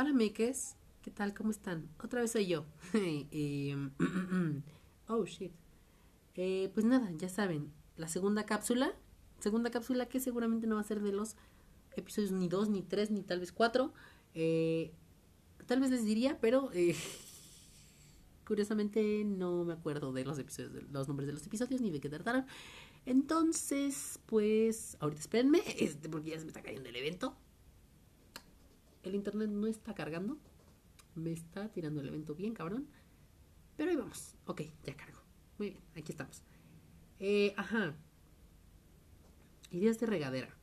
[0.00, 0.76] Hola, Meques.
[1.02, 1.34] ¿Qué tal?
[1.34, 1.88] ¿Cómo están?
[2.00, 2.64] Otra vez soy yo.
[5.08, 5.50] Oh, shit.
[6.36, 7.72] Eh, pues nada, ya saben.
[7.96, 8.94] La segunda cápsula.
[9.40, 11.34] Segunda cápsula que seguramente no va a ser de los
[11.96, 13.92] episodios ni dos, ni tres, ni tal vez cuatro.
[14.34, 14.92] Eh,
[15.66, 16.94] tal vez les diría, pero eh,
[18.46, 21.98] curiosamente no me acuerdo de los episodios, de los nombres de los episodios ni de
[21.98, 22.46] qué trataron.
[23.04, 27.36] Entonces, pues, ahorita espérenme, este, porque ya se me está cayendo el evento.
[29.08, 30.36] El internet no está cargando.
[31.14, 32.86] Me está tirando el evento bien, cabrón.
[33.76, 34.34] Pero ahí vamos.
[34.44, 35.18] Ok, ya cargo.
[35.56, 36.42] Muy bien, aquí estamos.
[37.18, 37.94] Eh, ajá.
[39.70, 40.54] Ideas de regadera.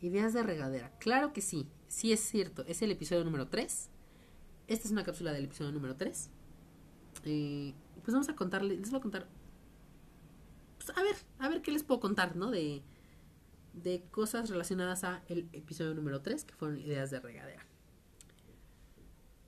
[0.00, 0.96] Ideas de regadera.
[0.98, 1.68] Claro que sí.
[1.88, 2.64] Sí es cierto.
[2.66, 3.90] Es el episodio número 3.
[4.66, 6.30] Esta es una cápsula del episodio número 3.
[7.24, 8.78] Eh, pues vamos a contarles.
[8.78, 9.28] Les voy a contar.
[10.78, 12.50] Pues a ver, a ver qué les puedo contar, ¿no?
[12.50, 12.82] De,
[13.82, 17.66] de cosas relacionadas a el episodio número 3, que fueron ideas de regadera.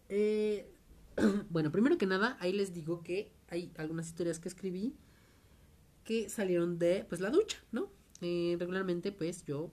[0.08, 0.70] Eh,
[1.50, 4.94] bueno, primero que nada, ahí les digo que hay algunas historias que escribí
[6.04, 7.90] que salieron de pues la ducha, ¿no?
[8.20, 9.70] Eh, regularmente pues yo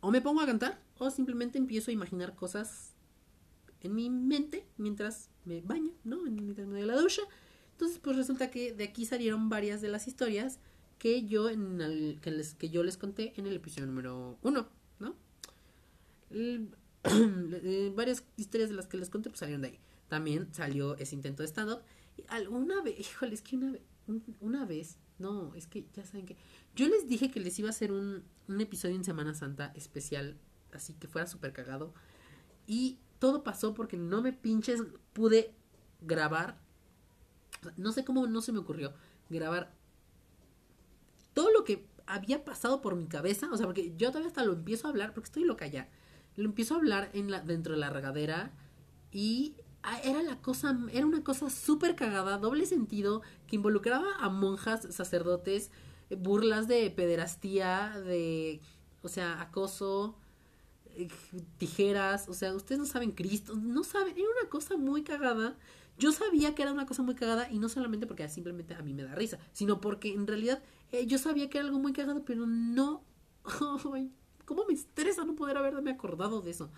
[0.00, 2.92] o me pongo a cantar o simplemente empiezo a imaginar cosas
[3.80, 6.22] en mi mente mientras me baño, ¿no?
[6.22, 7.22] Mientras me doy la ducha.
[7.72, 10.58] Entonces pues resulta que de aquí salieron varias de las historias
[11.00, 14.68] que yo en el, que, les, que yo les conté en el episodio número uno,
[14.98, 15.16] ¿no?
[16.28, 16.68] El,
[17.04, 19.80] eh, varias historias de las que les conté pues salieron de ahí.
[20.08, 21.80] También salió ese intento de stand-up.
[22.28, 23.78] Alguna vez, híjole, es que una,
[24.40, 26.36] una vez, no, es que ya saben que
[26.76, 30.36] yo les dije que les iba a hacer un, un episodio en Semana Santa especial,
[30.70, 31.94] así que fuera súper cagado.
[32.66, 34.82] Y todo pasó porque no me pinches,
[35.14, 35.54] pude
[36.02, 36.58] grabar.
[37.78, 38.92] No sé cómo no se me ocurrió
[39.30, 39.72] grabar
[41.60, 44.86] lo que había pasado por mi cabeza, o sea, porque yo todavía hasta lo empiezo
[44.86, 45.88] a hablar, porque estoy loca ya.
[46.36, 48.52] Lo empiezo a hablar en la, dentro de la regadera
[49.12, 49.54] y
[50.04, 55.70] era la cosa, era una cosa súper cagada, doble sentido, que involucraba a monjas, sacerdotes,
[56.18, 58.60] burlas de pederastía, de,
[59.02, 60.16] o sea, acoso,
[61.58, 65.56] tijeras, o sea, ustedes no saben Cristo, no saben, era una cosa muy cagada.
[65.98, 68.94] Yo sabía que era una cosa muy cagada y no solamente porque simplemente a mí
[68.94, 72.24] me da risa, sino porque en realidad eh, yo sabía que era algo muy cagado,
[72.24, 73.02] pero no...
[74.44, 76.70] ¿Cómo me estresa no poder haberme acordado de eso?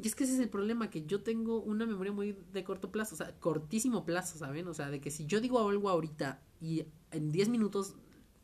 [0.00, 2.92] Y es que ese es el problema, que yo tengo una memoria muy de corto
[2.92, 4.68] plazo, o sea, cortísimo plazo, ¿saben?
[4.68, 7.94] O sea, de que si yo digo algo ahorita y en 10 minutos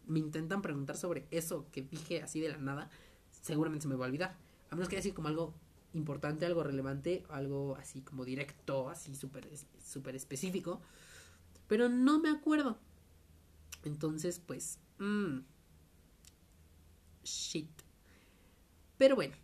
[0.06, 2.90] me intentan preguntar sobre eso que dije así de la nada,
[3.30, 4.36] seguramente se me va a olvidar.
[4.70, 5.54] A menos que sido como algo
[5.92, 9.48] importante, algo relevante, algo así como directo, así súper
[9.82, 10.80] super específico.
[11.68, 12.78] Pero no me acuerdo.
[13.84, 14.78] Entonces, pues...
[14.98, 15.40] Mmm,
[17.22, 17.70] shit.
[18.98, 19.34] Pero bueno.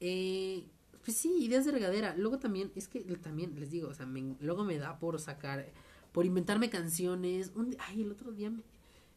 [0.00, 0.66] Eh,
[1.04, 2.14] pues sí, ideas de regadera.
[2.16, 5.66] Luego también, es que también les digo, o sea, luego me da por sacar,
[6.12, 7.52] por inventarme canciones.
[7.54, 8.62] Un, ay, el otro día me,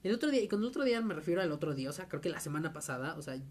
[0.04, 2.10] el otro día, y con el otro día me refiero al otro día, o sea,
[2.10, 3.42] creo que la semana pasada, o sea,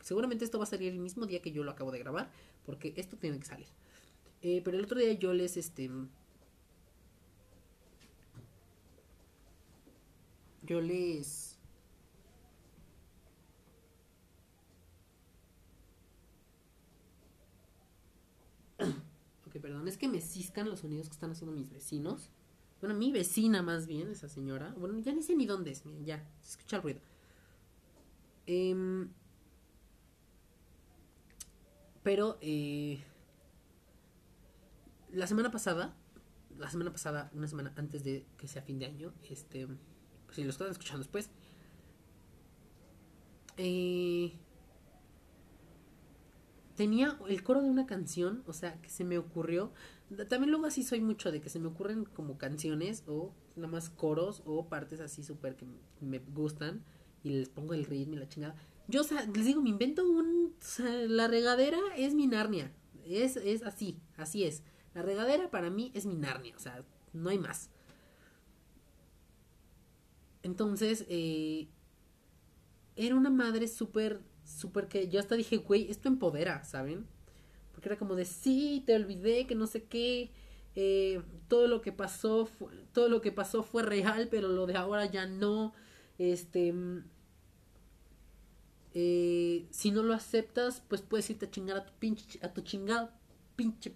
[0.00, 2.30] seguramente esto va a salir el mismo día que yo lo acabo de grabar,
[2.64, 3.68] porque esto tiene que salir.
[4.42, 5.90] Eh, pero el otro día yo les, este,
[10.70, 11.58] yo les...
[18.78, 22.30] ok, perdón, es que me ciscan los sonidos que están haciendo mis vecinos.
[22.80, 24.72] Bueno, mi vecina más bien, esa señora.
[24.78, 27.00] Bueno, ya ni sé ni dónde es, miren, ya, se escucha el ruido.
[28.46, 29.08] Eh,
[32.04, 33.02] pero, eh,
[35.10, 35.96] la semana pasada,
[36.56, 39.66] la semana pasada, una semana antes de que sea fin de año, este,
[40.32, 41.30] si lo están escuchando después,
[43.56, 44.32] eh,
[46.76, 49.72] tenía el coro de una canción, o sea, que se me ocurrió.
[50.28, 53.90] También luego así soy mucho de que se me ocurren como canciones o nada más
[53.90, 55.66] coros o partes así súper que
[56.00, 56.82] me gustan
[57.22, 58.56] y les pongo el ritmo y la chingada.
[58.88, 60.54] Yo, o sea, les digo, me invento un...
[60.58, 62.72] O sea, la regadera es mi Narnia.
[63.04, 64.62] Es, es así, así es.
[64.94, 66.82] La regadera para mí es mi Narnia, o sea,
[67.12, 67.70] no hay más.
[70.42, 71.68] Entonces, eh,
[72.96, 77.06] era una madre súper, súper que yo hasta dije, güey, esto empodera, ¿saben?
[77.72, 80.30] Porque era como de, sí, te olvidé, que no sé qué,
[80.74, 84.76] eh, todo lo que pasó, fue, todo lo que pasó fue real, pero lo de
[84.76, 85.72] ahora ya no,
[86.18, 86.74] este,
[88.92, 92.60] eh, si no lo aceptas, pues puedes irte a chingar a tu pinche, a tu
[92.62, 93.10] chingado
[93.56, 93.94] pinche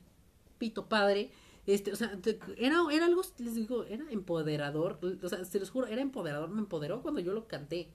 [0.59, 1.31] pito padre.
[1.67, 2.19] Este, o sea,
[2.59, 4.99] era, era algo, les digo, era empoderador.
[5.23, 6.51] O sea, se los juro, era empoderador.
[6.51, 7.91] Me empoderó cuando yo lo canté.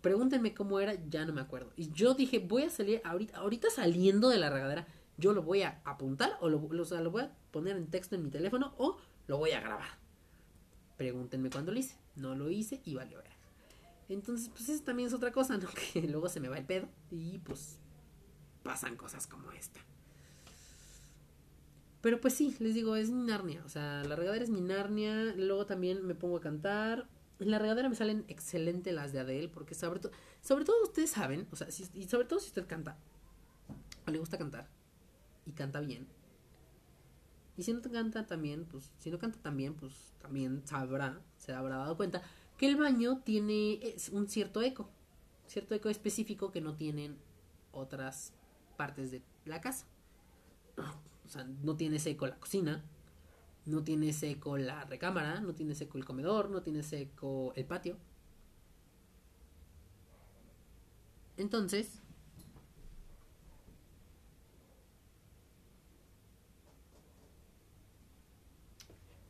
[0.00, 1.72] pregúntenme cómo era, ya no me acuerdo.
[1.76, 4.86] Y yo dije, voy a salir ahorita, ahorita saliendo de la regadera,
[5.16, 8.16] yo lo voy a apuntar o lo, o sea, lo voy a poner en texto
[8.16, 8.96] en mi teléfono o
[9.28, 9.88] lo voy a grabar.
[10.96, 11.96] Pregúntenme cuándo lo hice.
[12.16, 13.32] No lo hice y valió ver.
[14.08, 15.68] Entonces, pues eso también es otra cosa, ¿no?
[15.92, 17.78] Que luego se me va el pedo y pues
[18.62, 19.80] pasan cosas como esta.
[22.02, 23.62] Pero pues sí, les digo, es mi Narnia.
[23.64, 25.32] O sea, la regadera es mi Narnia.
[25.36, 27.08] Luego también me pongo a cantar.
[27.38, 30.12] En la regadera me salen excelentes las de Adele, porque sobre, todo
[30.42, 32.96] sobre todo ustedes saben, o sea, y sobre todo si usted canta,
[34.06, 34.68] o le gusta cantar,
[35.44, 36.06] y canta bien.
[37.56, 41.78] Y si no canta también, pues, si no canta también, pues también sabrá, se habrá
[41.78, 42.22] dado cuenta
[42.56, 43.80] que el baño tiene
[44.12, 44.88] un cierto eco,
[45.48, 47.18] cierto eco específico que no tienen
[47.72, 48.32] otras
[48.76, 49.86] partes de la casa.
[51.26, 52.84] O sea, no tiene eco la cocina,
[53.66, 57.96] no tiene eco la recámara, no tiene eco el comedor, no tiene eco el patio.
[61.36, 62.00] Entonces,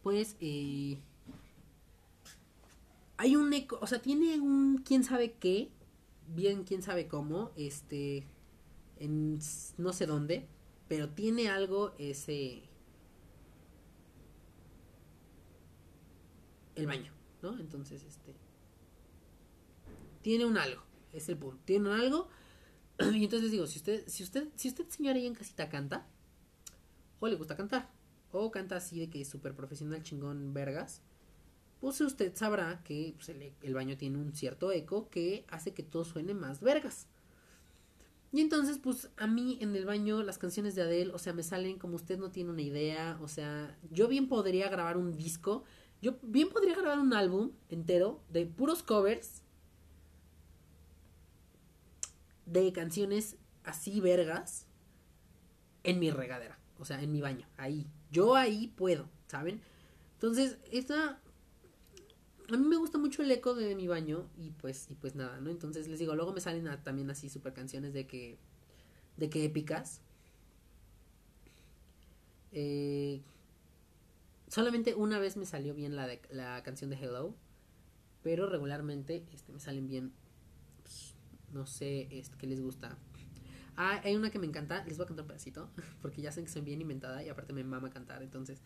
[0.03, 0.99] pues eh,
[3.17, 5.71] hay un eco, o sea, tiene un quién sabe qué,
[6.29, 8.27] bien quién sabe cómo, este,
[8.99, 9.39] en
[9.79, 10.49] no sé dónde,
[10.93, 12.65] pero tiene algo ese
[16.75, 17.59] el baño, ¿no?
[17.59, 18.35] Entonces, este
[20.21, 20.83] tiene un algo,
[21.15, 21.63] es el punto.
[21.65, 22.29] Tiene un algo
[23.15, 26.07] y entonces digo, si usted si usted si usted señora ahí en casita canta
[27.21, 27.91] o le gusta cantar
[28.31, 31.01] o canta así de que es súper profesional chingón vergas,
[31.81, 35.85] pues usted sabrá que pues, el, el, baño tiene un cierto eco que hace que
[35.85, 37.09] todo suene más vergas.
[38.33, 41.43] Y entonces, pues a mí en el baño las canciones de Adele, o sea, me
[41.43, 45.65] salen como usted no tiene una idea, o sea, yo bien podría grabar un disco
[46.03, 49.43] yo bien podría grabar un álbum entero de puros covers
[52.45, 54.67] de canciones así vergas
[55.85, 57.87] en mi regadera, o sea, en mi baño, ahí.
[58.11, 59.63] Yo ahí puedo, ¿saben?
[60.15, 61.22] Entonces, esta
[62.57, 65.41] a mí me gusta mucho el eco de mi baño y pues y pues nada,
[65.41, 65.51] ¿no?
[65.51, 68.39] Entonces les digo, luego me salen también así super canciones de que
[69.17, 70.01] de que épicas.
[72.53, 73.23] Eh,
[74.49, 77.35] solamente una vez me salió bien la, de, la canción de Hello,
[78.23, 80.13] pero regularmente este, me salen bien,
[80.83, 81.15] pues,
[81.53, 82.99] no sé, este, qué les gusta.
[83.77, 85.71] Ah, hay una que me encanta, les voy a cantar un pedacito,
[86.03, 88.61] porque ya sé que soy bien inventada y aparte me mama cantar, entonces,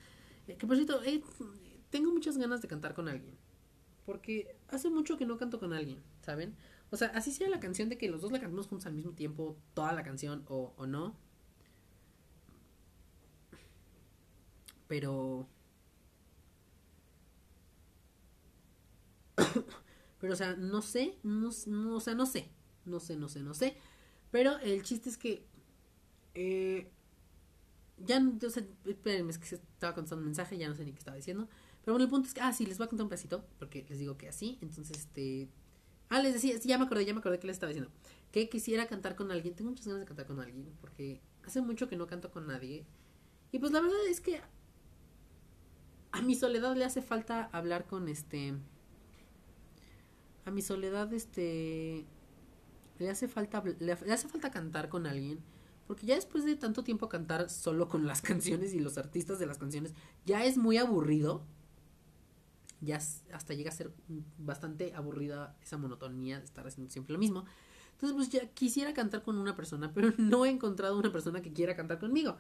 [0.48, 1.22] eh, que por cierto, eh,
[1.90, 3.36] tengo muchas ganas de cantar con alguien,
[4.06, 6.56] porque hace mucho que no canto con alguien, ¿saben?
[6.90, 9.12] O sea, así sea la canción de que los dos la cantamos juntos al mismo
[9.12, 11.16] tiempo, toda la canción o, o no.
[14.88, 15.46] Pero
[20.20, 22.50] Pero, o sea, no sé, no, no, o sea, no sé,
[22.84, 23.76] no sé, no sé, no sé.
[24.30, 25.46] Pero el chiste es que...
[26.34, 26.90] Eh,
[27.98, 30.98] ya, o sea, espérenme, es que estaba contestando un mensaje, ya no sé ni qué
[30.98, 31.48] estaba diciendo.
[31.86, 33.86] Pero bueno, el punto es que, ah, sí, les voy a contar un pedacito, porque
[33.88, 35.48] les digo que así, entonces, este...
[36.08, 37.92] Ah, les decía, sí, ya me acordé, ya me acordé que les estaba diciendo.
[38.32, 41.88] Que quisiera cantar con alguien, tengo muchas ganas de cantar con alguien, porque hace mucho
[41.88, 42.84] que no canto con nadie.
[43.52, 44.40] Y pues la verdad es que
[46.10, 48.54] a mi soledad le hace falta hablar con este
[50.44, 52.04] a mi soledad este
[52.98, 55.38] le hace falta le, hace falta cantar con alguien
[55.87, 59.46] porque ya después de tanto tiempo cantar solo con las canciones y los artistas de
[59.46, 59.94] las canciones
[60.25, 61.44] ya es muy aburrido
[62.80, 63.92] ya hasta llega a ser
[64.38, 67.45] bastante aburrida esa monotonía de estar haciendo siempre lo mismo
[67.92, 71.52] entonces pues ya quisiera cantar con una persona pero no he encontrado una persona que
[71.52, 72.37] quiera cantar conmigo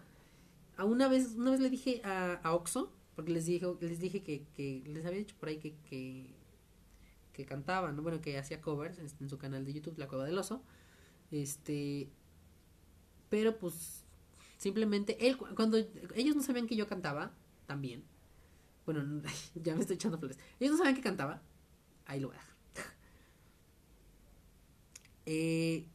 [0.76, 4.22] a una vez una vez le dije a, a Oxo porque les dije les dije
[4.22, 6.36] que, que les había dicho por ahí que, que
[7.36, 8.02] que cantaba, ¿no?
[8.02, 10.62] Bueno, que hacía covers en, su canal de YouTube, La Cueva del Oso.
[11.30, 12.08] Este.
[13.28, 14.02] Pero pues.
[14.56, 15.76] Simplemente él, cuando
[16.14, 17.34] ellos no sabían que yo cantaba,
[17.66, 18.04] también.
[18.86, 19.22] Bueno,
[19.54, 20.38] ya me estoy echando flores.
[20.58, 21.42] Ellos no sabían que cantaba.
[22.06, 22.56] Ahí lo voy a dejar.
[25.26, 25.86] eh,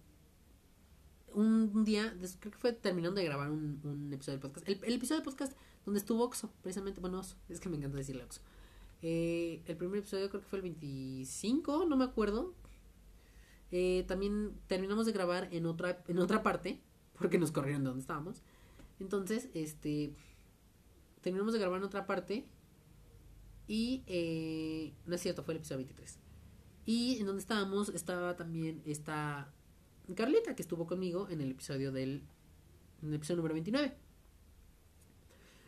[1.34, 4.68] un día, creo que fue terminando de grabar un, episodio del podcast.
[4.68, 5.54] El, episodio del podcast
[5.86, 7.00] donde estuvo Oxo, precisamente.
[7.00, 8.42] Bueno, Oxo, es que me encanta decirle Oxo.
[9.02, 12.54] Eh, el primer episodio creo que fue el 25, no me acuerdo.
[13.72, 16.82] Eh, también terminamos de grabar en otra, en otra parte,
[17.18, 18.42] porque nos corrieron de donde estábamos.
[19.00, 20.14] Entonces, este,
[21.22, 22.46] terminamos de grabar en otra parte.
[23.72, 26.18] Y, eh, no es cierto, fue el episodio 23.
[26.86, 29.50] Y en donde estábamos estaba también esta
[30.14, 32.22] Carlita, que estuvo conmigo en el episodio del
[33.02, 33.96] episodio número 29.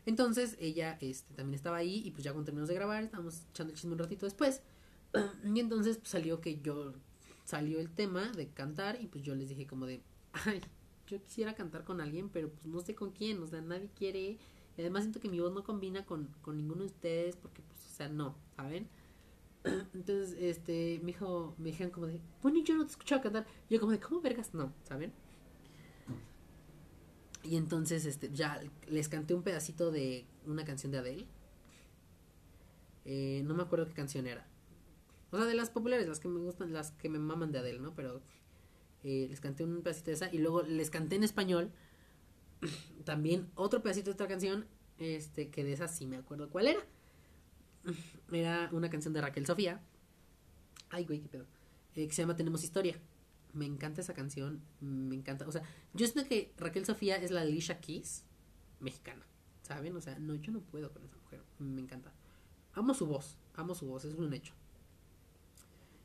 [0.05, 3.72] Entonces ella este, también estaba ahí y pues ya cuando terminamos de grabar estábamos echando
[3.72, 4.62] el chisme un ratito después.
[5.45, 6.91] Y entonces pues, salió que yo
[7.45, 10.01] salió el tema de cantar y pues yo les dije como de,
[10.33, 10.60] ay,
[11.07, 14.39] yo quisiera cantar con alguien, pero pues no sé con quién, o sea, nadie quiere.
[14.77, 17.80] Y además siento que mi voz no combina con, con ninguno de ustedes porque pues,
[17.86, 18.88] o sea, no, ¿saben?
[19.94, 23.46] Entonces, este, me dijo, me dijeron como de, bueno, yo no te escuchaba cantar.
[23.70, 24.53] Yo como de, ¿cómo vergas?
[24.53, 25.13] No, ¿saben?
[27.44, 31.27] Y entonces, este, ya les canté un pedacito de una canción de Adele.
[33.06, 34.48] Eh, no me acuerdo qué canción era.
[35.32, 37.80] O sea, de las populares, las que me gustan, las que me maman de Adele,
[37.80, 37.94] ¿no?
[37.96, 38.22] Pero
[39.03, 41.72] eh, les canté un pedacito de esa y luego les canté en español
[43.03, 44.65] también otro pedacito de otra canción,
[44.98, 46.86] este, que de esa sí me acuerdo cuál era.
[48.31, 49.81] Era una canción de Raquel Sofía.
[50.89, 51.45] Ay, güey, qué pedo.
[51.95, 53.00] Eh, que se llama Tenemos Historia.
[53.53, 54.62] Me encanta esa canción.
[54.79, 55.48] Me encanta.
[55.48, 58.25] O sea, yo siento que Raquel Sofía es la Alicia Keys
[58.79, 59.25] mexicana.
[59.62, 59.95] ¿Saben?
[59.95, 61.41] O sea, no, yo no puedo con esa mujer.
[61.60, 62.13] Me encanta.
[62.74, 63.38] Amo su voz.
[63.55, 64.05] Amo su voz.
[64.05, 64.53] Es un hecho.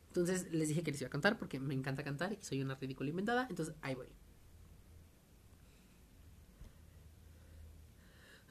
[0.07, 2.75] Entonces les dije que les iba a cantar porque me encanta cantar y soy una
[2.75, 3.47] ridícula inventada.
[3.49, 4.07] Entonces ahí voy.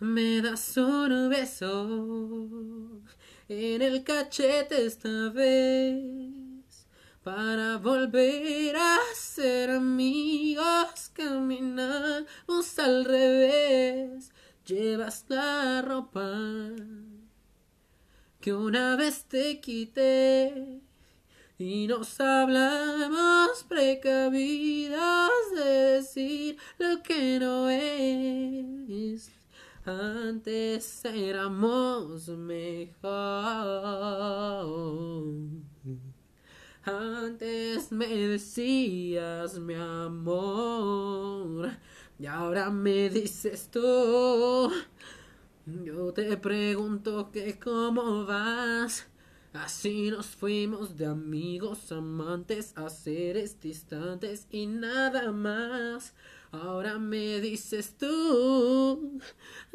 [0.00, 3.02] Me das un beso
[3.48, 6.86] en el cachete esta vez
[7.24, 11.10] para volver a ser amigos.
[11.12, 14.30] Caminamos al revés.
[14.64, 16.32] Llevas la ropa
[18.40, 20.80] que una vez te quité
[21.58, 29.37] y nos hablamos precavidas de decir lo que no es.
[29.88, 33.08] Antes éramos mejor.
[36.84, 41.70] Antes me decías mi amor.
[42.18, 44.70] Y ahora me dices tú.
[45.64, 49.06] Yo te pregunto que cómo vas.
[49.54, 56.12] Así nos fuimos de amigos, amantes a seres distantes y nada más.
[56.50, 59.20] Ahora me dices tú,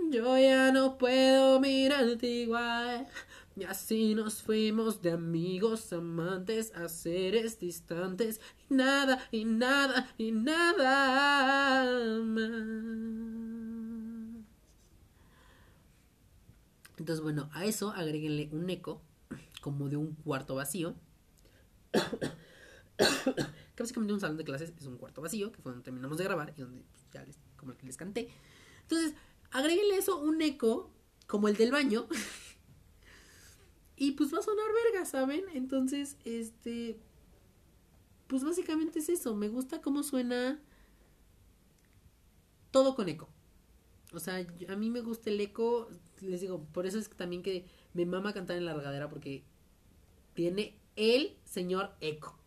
[0.10, 3.08] yo ya no puedo mirarte igual.
[3.56, 10.32] Y así nos fuimos de amigos, amantes a seres distantes y nada, y nada, y
[10.32, 12.44] nada más.
[16.98, 19.02] Entonces, bueno, a eso agréguenle un eco
[19.62, 20.96] como de un cuarto vacío
[23.76, 26.24] que básicamente un salón de clases es un cuarto vacío, que fue donde terminamos de
[26.24, 28.30] grabar y donde pues, ya les, como que les canté.
[28.82, 29.16] Entonces,
[29.52, 30.92] agréguenle eso un eco,
[31.28, 32.08] como el del baño,
[33.96, 35.46] y pues va a sonar verga, ¿saben?
[35.54, 37.00] Entonces, este,
[38.28, 40.60] pues básicamente es eso, me gusta cómo suena
[42.72, 43.30] todo con eco.
[44.14, 45.90] O sea, a mí me gusta el eco,
[46.22, 49.44] les digo, por eso es también que me mama cantar en la regadera porque
[50.34, 52.38] tiene el señor eco.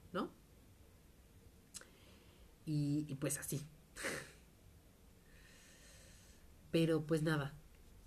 [2.67, 3.63] Y, pues así.
[6.71, 7.55] Pero pues nada.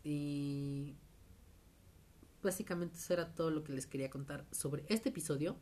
[0.03, 0.95] Y
[2.43, 5.55] básicamente eso era todo lo que les quería contar sobre este episodio.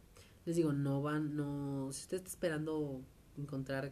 [0.45, 1.89] Les digo, no van, no.
[1.91, 3.01] Si usted está esperando
[3.37, 3.91] encontrar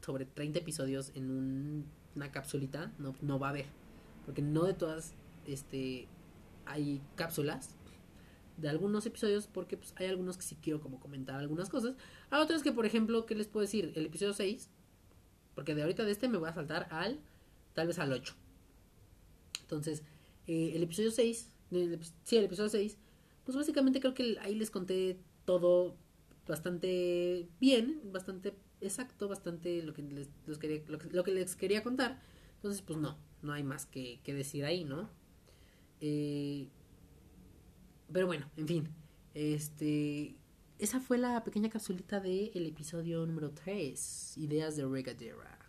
[0.00, 1.84] sobre 30 episodios en
[2.14, 3.66] una capsulita, no, no va a haber.
[4.24, 5.14] Porque no de todas
[5.46, 6.08] este,
[6.64, 7.75] hay cápsulas
[8.56, 11.94] de algunos episodios porque pues, hay algunos que sí quiero como comentar algunas cosas.
[12.30, 13.92] A otros que, por ejemplo, ¿qué les puedo decir?
[13.94, 14.70] El episodio 6,
[15.54, 17.20] porque de ahorita de este me voy a saltar al,
[17.74, 18.34] tal vez al 8.
[19.62, 20.02] Entonces,
[20.46, 21.50] eh, el episodio 6,
[22.22, 22.98] sí, el episodio 6,
[23.44, 25.96] pues básicamente creo que ahí les conté todo
[26.46, 32.20] bastante bien, bastante exacto, bastante lo que les, quería, lo que, les quería contar.
[32.56, 35.10] Entonces, pues no, no hay más que, que decir ahí, ¿no?
[36.00, 36.68] Eh,
[38.12, 38.88] pero bueno, en fin.
[39.34, 40.36] Este.
[40.78, 44.36] Esa fue la pequeña capsulita del el episodio número 3.
[44.36, 45.65] Ideas de Regadera.